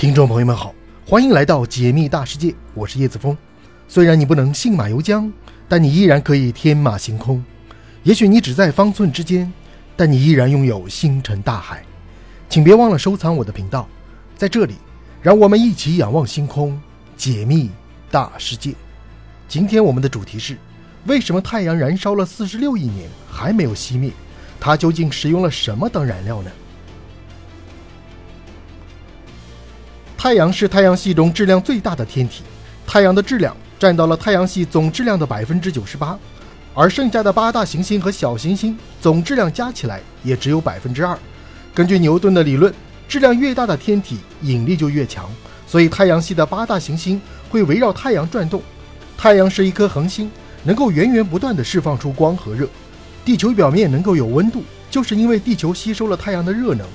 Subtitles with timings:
[0.00, 0.74] 听众朋友们好，
[1.06, 3.36] 欢迎来到解密大世界，我是叶子峰。
[3.86, 5.30] 虽然你不能信马由缰，
[5.68, 7.44] 但你依然可以天马行空。
[8.02, 9.52] 也许你只在方寸之间，
[9.98, 11.84] 但你依然拥有星辰大海。
[12.48, 13.86] 请别忘了收藏我的频道，
[14.38, 14.76] 在这里，
[15.20, 16.80] 让我们一起仰望星空，
[17.14, 17.68] 解密
[18.10, 18.72] 大世界。
[19.48, 20.56] 今天我们的主题是：
[21.04, 24.10] 为什么太阳燃烧了四十六亿年还没有熄灭？
[24.58, 26.50] 它究竟使用了什么当燃料呢？
[30.22, 32.42] 太阳是太阳系中质量最大的天体，
[32.86, 36.14] 太阳的质量占到了太阳系总质量的百分之九十八，
[36.74, 41.18] 而剩下的八大行星和小行星总质量加起来也只有百分之二。
[41.72, 42.70] 根据牛顿的理论，
[43.08, 45.24] 质量越大的天体引力就越强，
[45.66, 47.18] 所以太阳系的八大行星
[47.48, 48.62] 会围绕太阳转动。
[49.16, 50.30] 太阳是一颗恒星，
[50.64, 52.68] 能够源源不断地释放出光和热。
[53.24, 56.86] 地球表面能够有温度，就是因为地球吸收了太阳的热能。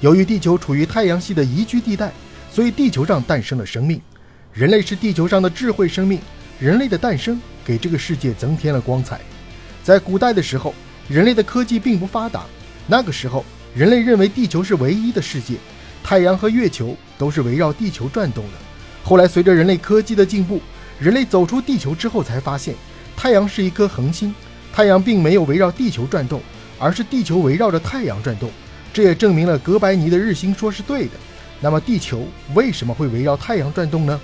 [0.00, 2.10] 由于地球处于太阳系的宜居地带。
[2.52, 4.00] 所以，地球上诞生了生命，
[4.52, 6.18] 人类是地球上的智慧生命。
[6.58, 9.18] 人类的诞生给这个世界增添了光彩。
[9.82, 10.74] 在古代的时候，
[11.08, 12.44] 人类的科技并不发达，
[12.86, 15.54] 那个时候，人类认为地球是唯一的世界，
[16.04, 18.58] 太阳和月球都是围绕地球转动的。
[19.02, 20.60] 后来，随着人类科技的进步，
[20.98, 22.74] 人类走出地球之后，才发现
[23.16, 24.34] 太阳是一颗恒星，
[24.70, 26.42] 太阳并没有围绕地球转动，
[26.78, 28.50] 而是地球围绕着太阳转动。
[28.92, 31.12] 这也证明了哥白尼的日心说是对的。
[31.60, 34.18] 那么地球为什么会围绕太阳转动呢？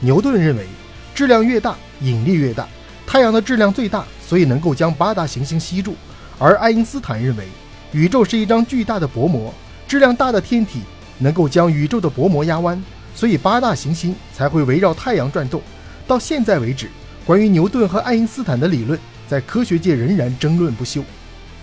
[0.00, 0.66] 牛顿认为，
[1.14, 2.66] 质量越大，引力越大。
[3.06, 5.96] 太阳的质量最大，所以能够将八大行星吸住。
[6.38, 7.44] 而爱因斯坦认为，
[7.92, 9.52] 宇宙是一张巨大的薄膜，
[9.88, 10.80] 质量大的天体
[11.18, 12.80] 能够将宇宙的薄膜压弯，
[13.14, 15.60] 所以八大行星才会围绕太阳转动。
[16.06, 16.88] 到现在为止，
[17.26, 18.98] 关于牛顿和爱因斯坦的理论，
[19.28, 21.02] 在科学界仍然争论不休。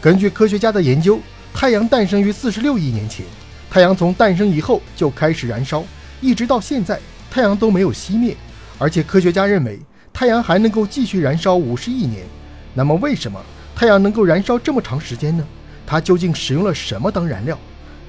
[0.02, 1.19] 根据科学家的研究，
[1.53, 3.25] 太阳诞生于四十六亿年前。
[3.69, 5.83] 太阳从诞生以后就开始燃烧，
[6.21, 8.35] 一直到现在，太阳都没有熄灭。
[8.79, 9.79] 而且科学家认为，
[10.13, 12.23] 太阳还能够继续燃烧五十亿年。
[12.73, 13.39] 那么，为什么
[13.75, 15.45] 太阳能够燃烧这么长时间呢？
[15.85, 17.57] 它究竟使用了什么当燃料？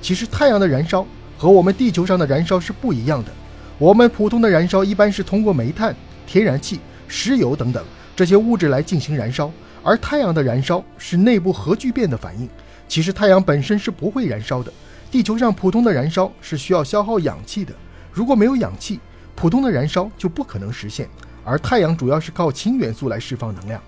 [0.00, 3.32] 其实，太阳的燃烧和我们地球上的燃烧是不一样的。
[3.78, 5.94] 我们普通的燃烧一般是通过煤炭、
[6.26, 9.50] 天然气、石油等等这些物质来进行燃烧，
[9.82, 12.48] 而太阳的燃烧是内部核聚变的反应。
[12.88, 14.72] 其实，太阳本身是不会燃烧的。
[15.10, 17.72] 地球上普通的燃烧是需要消耗氧气的，
[18.12, 19.00] 如果没有氧气，
[19.34, 21.08] 普通的燃烧就不可能实现。
[21.44, 23.80] 而太阳主要是靠氢元素来释放能量。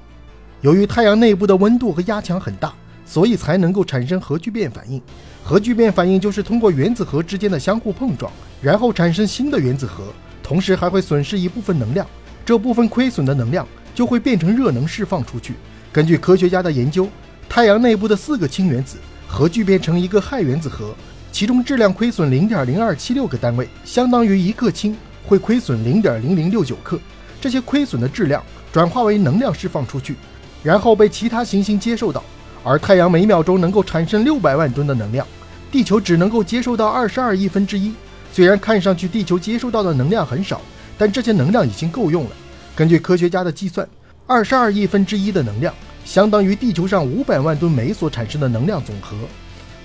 [0.62, 2.72] 由于太阳内部的温度和压强很大，
[3.04, 5.00] 所以才能够产生核聚变反应。
[5.44, 8.32] 核聚变反应就是通过原子核之间的相互碰撞，
[8.62, 10.04] 然后产生新的原子核，
[10.42, 12.06] 同时还会损失一部分能量。
[12.46, 15.54] 这部分亏损的能量就会变成热能释放出去。
[15.92, 17.06] 根据科学家的研究，
[17.46, 18.96] 太阳内部的四个氢原子
[19.30, 20.92] 核聚变成一个氦原子核。
[21.30, 26.98] 其中质量亏损零点零二七六个单位，相当于一克氢会亏损零点零零六九克。
[27.40, 28.42] 这些亏损的质量
[28.72, 30.16] 转化为能量释放出去，
[30.64, 32.22] 然后被其他行星接受到。
[32.64, 35.24] 而太阳每秒钟能够产生六百万吨的能量，
[35.70, 37.94] 地球只能够接受到二十二亿分之一。
[38.32, 40.60] 虽然看上去地球接受到的能量很少，
[40.98, 42.30] 但这些能量已经够用了。
[42.74, 43.88] 根据科学家的计算，
[44.26, 45.72] 二十二亿分之一的能量
[46.04, 49.16] 相当于地球上五百万吨煤所产生的能量总和。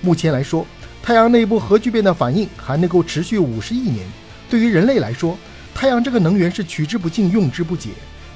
[0.00, 0.66] 目前来说。
[1.02, 4.04] 太阳内部核聚变的反应还能够持续五十亿年。
[4.50, 5.38] 对于人类来说，
[5.72, 7.90] 太阳这个能源是取之不尽、用之不竭。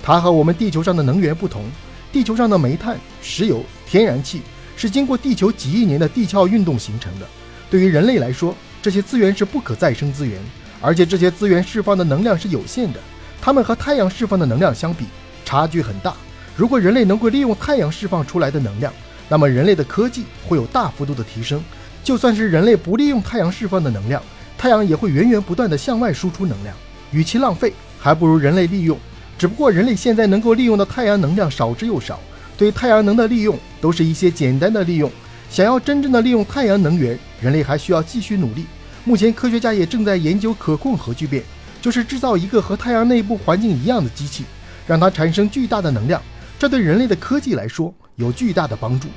[0.05, 1.65] 它和我们地球上的能源不同，
[2.13, 4.43] 地球上的煤炭、石油、天然气
[4.77, 7.27] 是经过地球几亿年的地壳运动形成的。
[7.69, 10.39] 对于人类来说，这些资源是不可再生资源，
[10.81, 13.01] 而且这些资源释放的能量是有限的。
[13.43, 15.07] 它们和太阳释放的能量相比，
[15.45, 16.15] 差距很大。
[16.61, 18.93] 如果人类能够利用太阳释放出来的能量，
[19.31, 21.65] 那么人类的科技会有大幅度的提升。
[22.05, 24.23] 就算是人类不利用太阳释放的能量，
[24.59, 26.77] 太阳也会源源不断的向外输出能量。
[27.13, 28.99] 与其浪费，还不如人类利用。
[29.39, 32.21] 只不过人类现在能够利用的太阳能量少之又少，
[32.59, 35.11] 对太阳能的利用都是一些简单的利用。
[35.49, 38.67] 想要真正的利用太阳能源，人类还需要继续努力。
[39.03, 41.43] 目前科学家也正在研究可控核聚变，
[41.81, 44.45] 就是制造一个和太阳内部环境一样的机器，
[44.87, 46.21] 让它产生巨大的能量。
[46.61, 49.09] 这对人类的科技来说有巨大的帮助。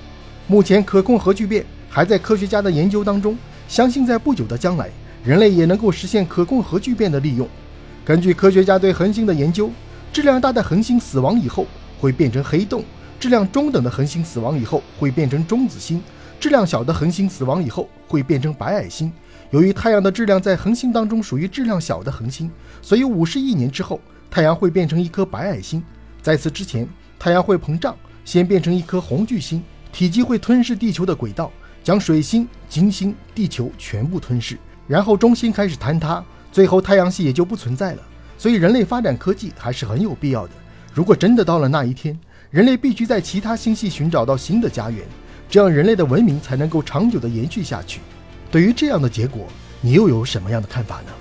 [0.47, 1.65] 目前可控核聚变。
[1.89, 3.37] 还在科学家的研究当中，
[3.67, 4.89] 相信在不久的将来，
[5.23, 7.47] 人类也能够实现可控核聚变的利用。
[8.03, 9.69] 根据科学家对恒星的研究，
[10.11, 11.67] 质量大的恒星死亡以后
[11.99, 12.83] 会变成黑洞，
[13.19, 16.01] 质量中等的恒星死亡以后会变成中子星，
[16.39, 19.11] 质量小的恒星死亡以后会变成白矮星。
[19.51, 22.49] 由于太阳的质量在恒星当中属于质量小的恒星，
[22.81, 23.99] 所以五十亿年之后，
[24.31, 25.83] 太阳会变成一颗白矮星。
[26.23, 26.87] 在此之前，
[27.23, 31.49] 太阳会膨胀，先变成一颗红巨星，体积会吞噬地球的轨道。
[31.81, 34.57] 将水星、金星、地球全部吞噬，
[34.89, 36.21] 然后中心开始坍塌，
[36.51, 38.01] 最后太阳系也就不存在了。
[38.37, 40.53] 所以，人类发展科技还是很有必要的。
[40.93, 42.19] 如果真的到了那一天，
[42.51, 45.05] 人类必须在其他星系寻找到新的家园，
[45.49, 48.01] 这样人类的文明才能够长久的延续下去。
[48.51, 49.47] 对于这样的结果，
[49.79, 51.11] 你又有什么样的看法呢？